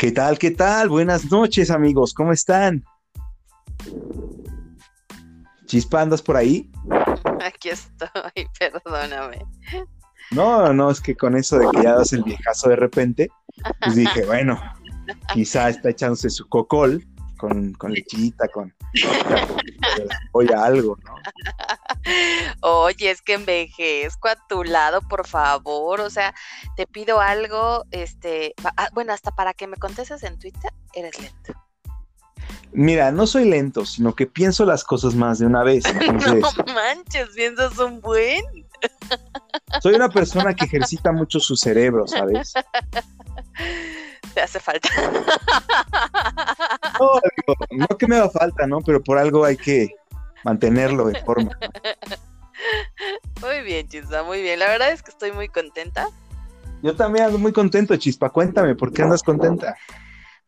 [0.00, 0.38] ¿Qué tal?
[0.38, 0.88] ¿Qué tal?
[0.88, 2.14] Buenas noches, amigos.
[2.14, 2.82] ¿Cómo están?
[5.66, 6.70] Chispa, ¿andas por ahí?
[7.44, 8.08] Aquí estoy,
[8.58, 9.44] perdóname.
[10.30, 13.28] No, no, es que con eso de que ya das el viejazo de repente,
[13.82, 14.58] pues dije, bueno,
[15.34, 17.06] quizá está echándose su cocol
[17.36, 18.74] con, con lechita, con
[20.32, 21.14] oye algo, ¿no?
[22.62, 26.00] Oye, es que envejezco a tu lado, por favor.
[26.00, 26.34] O sea,
[26.76, 31.54] te pido algo, este, ah, bueno, hasta para que me contestes en Twitter, eres lento.
[32.72, 35.84] Mira, no soy lento, sino que pienso las cosas más de una vez.
[35.94, 38.44] no manches, piensas un buen.
[39.82, 42.52] soy una persona que ejercita mucho su cerebro, ¿sabes?
[44.34, 44.88] Te hace falta.
[47.00, 47.20] No,
[47.70, 48.80] no que me haga falta, ¿no?
[48.80, 49.96] Pero por algo hay que
[50.44, 51.58] mantenerlo de forma.
[53.40, 54.58] Muy bien, Chispa, muy bien.
[54.58, 56.08] La verdad es que estoy muy contenta.
[56.82, 58.30] Yo también ando muy contento, Chispa.
[58.30, 59.76] Cuéntame, ¿por qué andas contenta?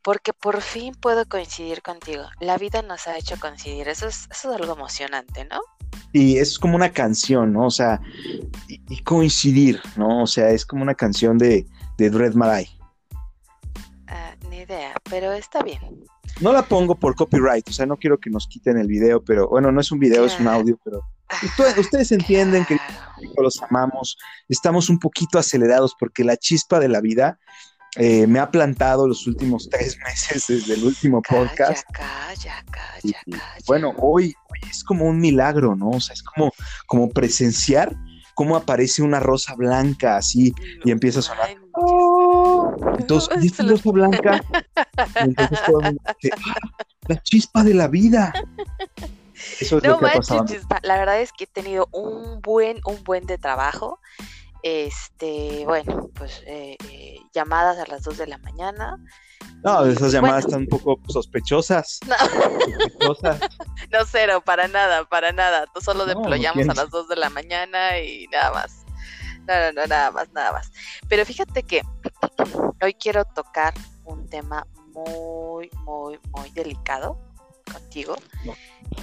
[0.02, 2.24] Porque por fin puedo coincidir contigo.
[2.40, 3.88] La vida nos ha hecho coincidir.
[3.88, 5.60] Eso es, eso es algo emocionante, ¿no?
[6.12, 7.66] Y es como una canción, ¿no?
[7.66, 8.00] O sea,
[8.68, 10.22] y, coincidir, ¿no?
[10.22, 11.66] O sea, es como una canción de,
[11.98, 12.68] de Dread Marai.
[14.72, 15.80] Ah, idea, pero está bien.
[16.40, 19.48] No la pongo por copyright, o sea, no quiero que nos quiten el video, pero
[19.48, 21.02] bueno, no es un video, es un audio, pero
[21.78, 22.78] ustedes, entienden que
[23.36, 24.16] los amamos,
[24.48, 27.38] estamos un poquito acelerados porque la chispa de la vida
[27.96, 31.84] eh, me ha plantado los últimos tres meses desde el último podcast.
[31.92, 33.42] Calla, calla, calla.
[33.66, 34.34] Bueno, hoy,
[34.70, 35.90] es como un milagro, ¿no?
[35.90, 36.50] O sea, es como,
[36.86, 37.94] como presenciar
[38.34, 41.61] cómo aparece una rosa blanca así y empieza a sonar.
[42.98, 44.42] Entonces, esta blanca.
[45.16, 48.32] entonces todo el mundo dice, ah, la chispa de la vida.
[49.60, 50.78] Eso es no lo que manches, chispa.
[50.82, 54.00] La verdad es que he tenido un buen, un buen de trabajo.
[54.62, 58.96] Este, bueno, pues eh, eh, llamadas a las 2 de la mañana.
[59.64, 61.98] No, esas llamadas están un poco sospechosas.
[63.00, 63.16] No.
[63.90, 65.64] no, cero, para nada, para nada.
[65.80, 68.81] Solo deployamos a las 2 de la mañana y nada más.
[69.46, 70.72] No, no, no, nada más, nada más.
[71.08, 71.82] Pero fíjate que
[72.82, 77.18] hoy quiero tocar un tema muy, muy, muy delicado
[77.72, 78.16] contigo,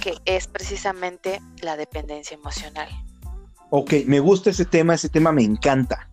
[0.00, 2.88] que es precisamente la dependencia emocional.
[3.70, 6.08] Ok, me gusta ese tema, ese tema me encanta.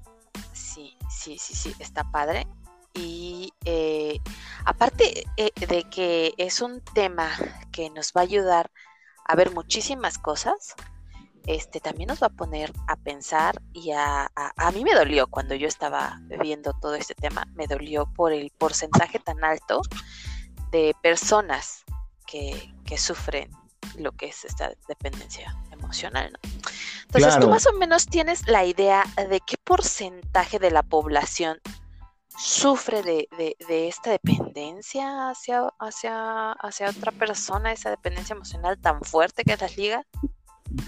[0.54, 2.48] Sí, sí, sí, sí, está padre.
[2.94, 4.20] Y eh,
[4.66, 7.30] aparte eh, de que es un tema
[7.72, 8.72] que nos va a ayudar
[9.26, 10.76] a ver muchísimas cosas,
[11.48, 15.56] este también nos va a poner a pensar y a, a, mí me dolió cuando
[15.56, 19.82] yo estaba viendo todo este tema, me dolió por el porcentaje tan alto
[20.72, 21.86] de personas
[22.26, 23.50] que, que sufren
[23.98, 26.50] lo que es esta dependencia emocional, ¿no?
[27.04, 31.60] Entonces, tú más o menos tienes la idea de qué porcentaje de la población
[32.38, 33.56] sufre de,
[33.88, 40.06] esta dependencia hacia, hacia, hacia otra persona, esa dependencia emocional tan fuerte que las liga?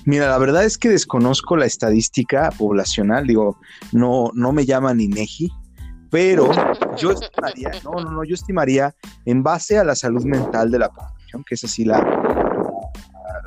[0.05, 3.59] Mira, la verdad es que desconozco la estadística poblacional, digo,
[3.91, 5.51] no, no me llaman INEGI,
[6.09, 6.49] pero
[6.97, 8.95] yo estimaría, no, no, no, yo estimaría
[9.25, 11.99] en base a la salud mental de la población, que es así la,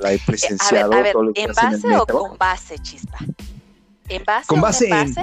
[0.00, 0.92] la he presenciado.
[0.92, 3.18] A ver, ¿en base o con base, chispa?
[4.08, 4.46] ¿En base?
[4.46, 5.14] Con base, en,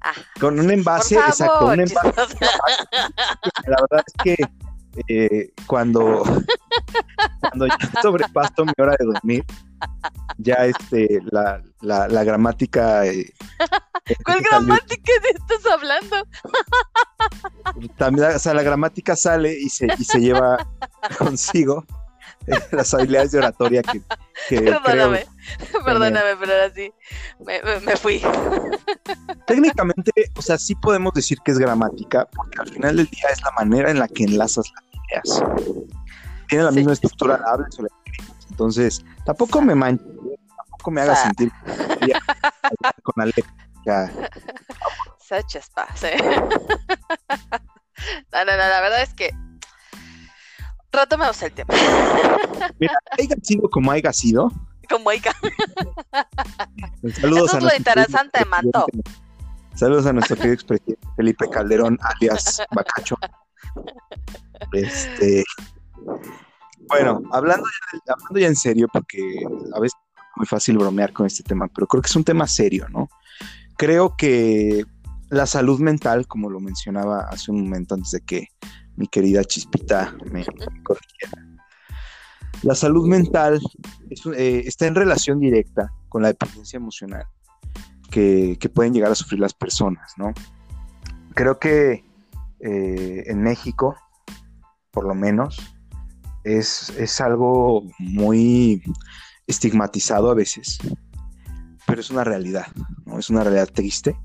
[0.00, 2.36] Ah, con un envase, exacto, un envase.
[3.66, 4.36] La verdad es que
[5.08, 6.22] eh, cuando,
[7.40, 9.44] cuando ya sobrepaso mi hora de dormir,
[10.38, 13.06] ya este, la, la, la gramática.
[13.06, 13.32] Eh,
[14.24, 16.16] ¿Cuál gramática estás hablando?
[17.96, 20.66] También, o sea, la gramática sale y se, y se lleva
[21.18, 21.84] consigo
[22.72, 24.00] las habilidades de oratoria que,
[24.84, 25.26] perdóname,
[25.84, 26.92] perdóname, pero ahora sí
[27.84, 28.22] me, fui.
[29.46, 33.42] Técnicamente, o sea, sí podemos decir que es gramática, porque al final del día es
[33.42, 35.44] la manera en la que enlazas las ideas.
[36.48, 37.88] Tiene la misma estructura, hables o la
[38.58, 40.04] Entonces, tampoco me manches,
[40.56, 41.52] tampoco me haga sentir
[43.04, 44.10] con la letra.
[45.20, 45.58] Such
[48.32, 49.30] No, no, no, la verdad es que
[50.90, 51.72] retomemos el tema.
[52.80, 54.50] Mira, haya sido como haya sido.
[54.90, 55.32] Como haya.
[57.20, 58.86] Saludos Eso es lo interesante, Manto.
[59.76, 63.16] Saludos a nuestro querido expresidente Felipe Calderón, alias Bacacho.
[64.72, 65.44] Este.
[66.88, 67.66] Bueno, hablando
[68.06, 69.42] ya, hablando ya en serio, porque
[69.74, 72.46] a veces es muy fácil bromear con este tema, pero creo que es un tema
[72.46, 73.08] serio, ¿no?
[73.76, 74.84] Creo que
[75.30, 78.48] la salud mental, como lo mencionaba hace un momento antes de que
[78.96, 80.44] mi querida Chispita me,
[80.82, 81.46] corrigiera.
[82.62, 83.60] La salud mental
[84.34, 87.24] eh, está en relación directa con la dependencia emocional
[88.10, 90.32] que, pueden llegar a sufrir las personas, ¿no?
[91.34, 92.04] Creo que
[92.60, 93.94] eh, en México
[94.90, 95.77] por lo menos,
[96.44, 98.82] es, es algo muy
[99.46, 100.78] estigmatizado a veces,
[101.86, 102.66] pero es una realidad,
[103.06, 103.18] ¿no?
[103.18, 104.16] Es una realidad triste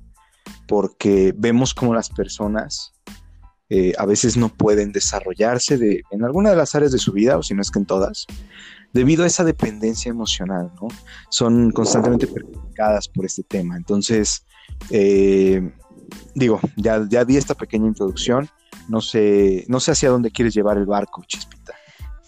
[0.68, 2.94] porque vemos como las personas
[3.70, 7.38] eh, a veces no pueden desarrollarse de, en alguna de las áreas de su vida,
[7.38, 8.28] o si no es que en todas,
[8.94, 10.88] debido a esa dependencia emocional, ¿no?
[11.30, 13.76] Son constantemente perjudicadas por este tema.
[13.76, 14.46] Entonces,
[14.92, 15.74] eh,
[16.36, 18.48] digo, ya, ya di esta pequeña introducción.
[18.90, 21.53] No sé, no sé hacia dónde quieres llevar el barco, Chispita.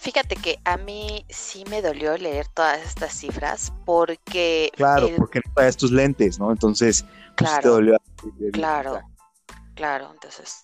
[0.05, 4.69] Fíjate que a mí sí me dolió leer todas estas cifras porque...
[4.75, 6.51] Claro, porque no traes tus lentes, ¿no?
[6.51, 7.03] Entonces,
[7.35, 7.97] pues, claro, te dolió.
[8.53, 9.01] Claro,
[9.73, 10.63] claro, entonces...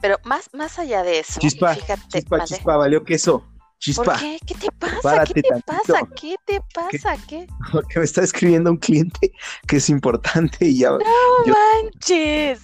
[0.00, 2.02] Pero más, más allá de eso, chispa, fíjate...
[2.08, 3.46] Chispa, chispa, valió queso.
[3.78, 4.02] Chispa.
[4.02, 4.38] ¿Por qué?
[4.44, 5.24] ¿Qué te pasa?
[5.24, 6.00] ¿Qué te pasa?
[6.20, 7.16] ¿Qué te pasa?
[7.28, 7.46] ¿Qué?
[7.70, 9.30] Porque me está escribiendo un cliente
[9.68, 10.90] que es importante y ya.
[10.90, 10.98] ¡No
[11.46, 12.58] manches!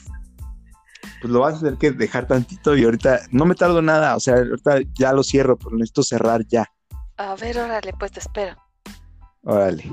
[1.24, 4.20] Pues lo vas a tener que dejar tantito y ahorita no me tardo nada, o
[4.20, 6.70] sea, ahorita ya lo cierro, pero necesito cerrar ya.
[7.16, 8.54] A ver, órale, pues te espero.
[9.42, 9.90] Órale.